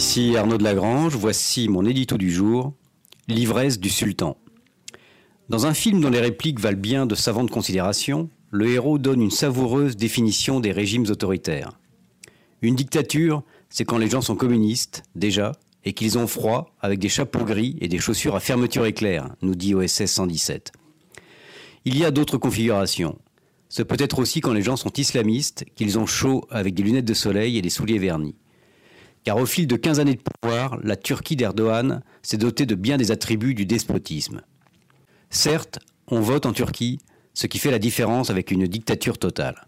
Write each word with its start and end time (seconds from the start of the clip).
ici 0.00 0.34
Arnaud 0.34 0.56
de 0.56 0.64
Lagrange, 0.64 1.14
voici 1.14 1.68
mon 1.68 1.84
édito 1.84 2.16
du 2.16 2.32
jour, 2.32 2.72
L'ivresse 3.28 3.78
du 3.78 3.90
sultan. 3.90 4.38
Dans 5.50 5.66
un 5.66 5.74
film 5.74 6.00
dont 6.00 6.08
les 6.08 6.20
répliques 6.20 6.58
valent 6.58 6.80
bien 6.80 7.04
de 7.04 7.14
savantes 7.14 7.50
considérations, 7.50 8.30
le 8.50 8.70
héros 8.70 8.96
donne 8.96 9.20
une 9.20 9.30
savoureuse 9.30 9.96
définition 9.96 10.58
des 10.58 10.72
régimes 10.72 11.04
autoritaires. 11.10 11.78
Une 12.62 12.76
dictature, 12.76 13.42
c'est 13.68 13.84
quand 13.84 13.98
les 13.98 14.08
gens 14.08 14.22
sont 14.22 14.36
communistes, 14.36 15.02
déjà, 15.16 15.52
et 15.84 15.92
qu'ils 15.92 16.16
ont 16.16 16.26
froid, 16.26 16.74
avec 16.80 16.98
des 16.98 17.10
chapeaux 17.10 17.44
gris 17.44 17.76
et 17.82 17.88
des 17.88 17.98
chaussures 17.98 18.36
à 18.36 18.40
fermeture 18.40 18.86
éclair, 18.86 19.28
nous 19.42 19.54
dit 19.54 19.74
OSS 19.74 20.06
117. 20.06 20.72
Il 21.84 21.98
y 21.98 22.06
a 22.06 22.10
d'autres 22.10 22.38
configurations. 22.38 23.18
Ce 23.68 23.82
peut 23.82 23.96
être 23.98 24.18
aussi 24.18 24.40
quand 24.40 24.54
les 24.54 24.62
gens 24.62 24.76
sont 24.76 24.94
islamistes, 24.94 25.66
qu'ils 25.74 25.98
ont 25.98 26.06
chaud 26.06 26.46
avec 26.48 26.72
des 26.72 26.84
lunettes 26.84 27.04
de 27.04 27.12
soleil 27.12 27.58
et 27.58 27.62
des 27.62 27.68
souliers 27.68 27.98
vernis. 27.98 28.34
Car 29.24 29.36
au 29.36 29.46
fil 29.46 29.66
de 29.66 29.76
15 29.76 30.00
années 30.00 30.14
de 30.14 30.22
pouvoir, 30.22 30.78
la 30.82 30.96
Turquie 30.96 31.36
d'Erdogan 31.36 32.02
s'est 32.22 32.38
dotée 32.38 32.66
de 32.66 32.74
bien 32.74 32.96
des 32.96 33.10
attributs 33.10 33.54
du 33.54 33.66
despotisme. 33.66 34.42
Certes, 35.28 35.78
on 36.08 36.20
vote 36.20 36.46
en 36.46 36.52
Turquie, 36.52 36.98
ce 37.34 37.46
qui 37.46 37.58
fait 37.58 37.70
la 37.70 37.78
différence 37.78 38.30
avec 38.30 38.50
une 38.50 38.66
dictature 38.66 39.18
totale. 39.18 39.66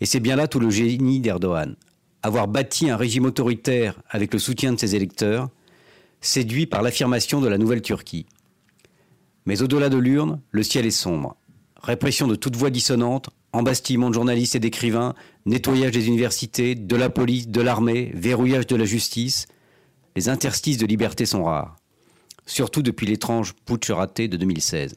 Et 0.00 0.06
c'est 0.06 0.20
bien 0.20 0.36
là 0.36 0.46
tout 0.46 0.60
le 0.60 0.70
génie 0.70 1.20
d'Erdogan. 1.20 1.76
Avoir 2.22 2.48
bâti 2.48 2.90
un 2.90 2.96
régime 2.96 3.26
autoritaire 3.26 4.00
avec 4.08 4.32
le 4.32 4.38
soutien 4.38 4.72
de 4.72 4.78
ses 4.78 4.94
électeurs, 4.94 5.48
séduit 6.20 6.66
par 6.66 6.82
l'affirmation 6.82 7.40
de 7.40 7.48
la 7.48 7.58
nouvelle 7.58 7.82
Turquie. 7.82 8.26
Mais 9.44 9.62
au-delà 9.62 9.88
de 9.88 9.96
l'urne, 9.96 10.40
le 10.50 10.62
ciel 10.62 10.86
est 10.86 10.90
sombre. 10.90 11.36
Répression 11.82 12.26
de 12.26 12.34
toute 12.34 12.56
voix 12.56 12.70
dissonante, 12.70 13.30
embastillement 13.56 14.08
de 14.08 14.14
journalistes 14.14 14.54
et 14.54 14.60
d'écrivains, 14.60 15.14
nettoyage 15.44 15.92
des 15.92 16.06
universités, 16.06 16.74
de 16.74 16.96
la 16.96 17.10
police, 17.10 17.48
de 17.48 17.60
l'armée, 17.60 18.12
verrouillage 18.14 18.66
de 18.66 18.76
la 18.76 18.84
justice. 18.84 19.46
Les 20.14 20.28
interstices 20.28 20.78
de 20.78 20.86
liberté 20.86 21.26
sont 21.26 21.44
rares, 21.44 21.76
surtout 22.46 22.82
depuis 22.82 23.06
l'étrange 23.06 23.54
putsch 23.64 23.90
raté 23.90 24.28
de 24.28 24.36
2016. 24.36 24.96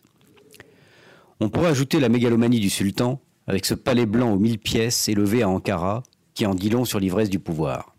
On 1.39 1.49
pourrait 1.49 1.69
ajouter 1.69 1.99
la 1.99 2.09
mégalomanie 2.09 2.59
du 2.59 2.69
sultan, 2.69 3.21
avec 3.47 3.65
ce 3.65 3.73
palais 3.73 4.05
blanc 4.05 4.31
aux 4.33 4.39
mille 4.39 4.59
pièces 4.59 5.09
élevé 5.09 5.41
à 5.41 5.49
Ankara, 5.49 6.03
qui 6.33 6.45
en 6.45 6.53
dit 6.53 6.69
long 6.69 6.85
sur 6.85 6.99
l'ivresse 6.99 7.29
du 7.29 7.39
pouvoir. 7.39 7.95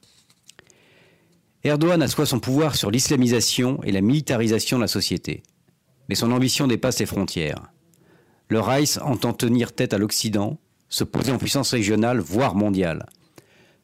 Erdogan 1.65 2.01
assoit 2.03 2.27
son 2.27 2.41
pouvoir 2.41 2.77
sur 2.77 2.91
l'islamisation 2.91 3.83
et 3.83 3.93
la 3.93 4.01
militarisation 4.01 4.79
de 4.79 4.83
la 4.83 4.89
société 4.89 5.43
mais 6.11 6.17
son 6.17 6.33
ambition 6.33 6.67
dépasse 6.67 6.97
ses 6.97 7.07
frontières. 7.07 7.71
Le 8.51 8.59
Reich 8.59 8.99
entend 9.01 9.33
tenir 9.33 9.73
tête 9.73 9.95
à 9.95 9.99
l'Occident, 9.99 10.59
se 10.89 11.05
poser 11.05 11.31
en 11.31 11.39
puissance 11.39 11.71
régionale, 11.71 12.19
voire 12.19 12.57
mondiale. 12.57 13.07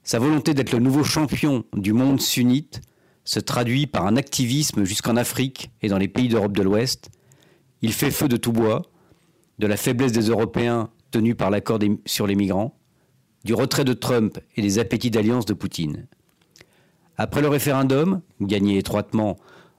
Sa 0.02 0.18
volonté 0.18 0.54
d'être 0.54 0.72
le 0.72 0.80
nouveau 0.80 1.04
champion 1.04 1.62
du 1.72 1.92
monde 1.92 2.20
sunnite 2.20 2.80
se 3.22 3.38
traduit 3.38 3.86
par 3.86 4.06
un 4.06 4.16
activisme 4.16 4.82
jusqu'en 4.82 5.14
Afrique 5.14 5.70
et 5.82 5.88
dans 5.88 5.98
les 5.98 6.08
pays 6.08 6.26
d'Europe 6.26 6.56
de 6.56 6.62
l'Ouest. 6.62 7.10
Il 7.80 7.92
fait 7.92 8.10
feu 8.10 8.26
de 8.26 8.36
tout 8.36 8.50
bois, 8.50 8.82
de 9.60 9.68
la 9.68 9.76
faiblesse 9.76 10.10
des 10.10 10.30
Européens 10.30 10.90
tenus 11.12 11.36
par 11.36 11.50
l'accord 11.50 11.78
sur 12.04 12.26
les 12.26 12.34
migrants, 12.34 12.76
du 13.44 13.54
retrait 13.54 13.84
de 13.84 13.92
Trump 13.92 14.36
et 14.56 14.62
des 14.62 14.80
appétits 14.80 15.12
d'alliance 15.12 15.46
de 15.46 15.54
Poutine. 15.54 16.08
Après 17.16 17.40
le 17.40 17.48
référendum, 17.48 18.20
gagné 18.40 18.78
étroitement, 18.78 19.36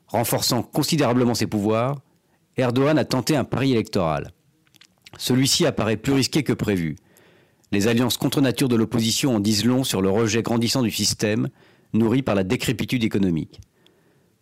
renforçant 0.07 0.63
considérablement 0.63 1.35
ses 1.35 1.47
pouvoirs, 1.47 1.99
Erdogan 2.55 2.97
a 2.97 3.03
tenté 3.03 3.35
un 3.35 3.43
pari 3.43 3.73
électoral. 3.73 4.31
Celui-ci 5.17 5.65
apparaît 5.65 5.97
plus 5.97 6.13
risqué 6.13 6.43
que 6.43 6.53
prévu. 6.53 6.95
Les 7.71 7.87
alliances 7.87 8.17
contre 8.17 8.41
nature 8.41 8.69
de 8.69 8.75
l'opposition 8.75 9.35
en 9.35 9.39
disent 9.39 9.65
long 9.65 9.83
sur 9.83 10.01
le 10.01 10.09
rejet 10.09 10.41
grandissant 10.41 10.81
du 10.81 10.91
système, 10.91 11.49
nourri 11.93 12.21
par 12.21 12.35
la 12.35 12.43
décrépitude 12.43 13.03
économique. 13.03 13.59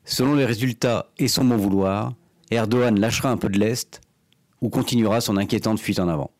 Selon 0.04 0.36
les 0.36 0.46
résultats 0.46 1.12
et 1.18 1.28
son 1.28 1.46
bon 1.46 1.58
vouloir, 1.58 2.14
Erdogan 2.52 3.00
lâchera 3.00 3.32
un 3.32 3.38
peu 3.38 3.50
de 3.50 3.58
l'Est 3.58 4.02
ou 4.62 4.70
continuera 4.70 5.22
son 5.22 5.38
inquiétante 5.38 5.80
fuite 5.80 6.00
en 6.00 6.08
avant. 6.08 6.32